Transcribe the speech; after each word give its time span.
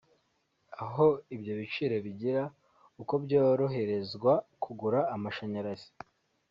aho 0.83 1.07
ibyo 1.35 1.51
byiciro 1.59 1.95
bigira 2.05 2.43
uko 3.01 3.13
byoroherezwa 3.23 4.33
kugura 4.63 4.99
amashanyarazi 5.15 5.89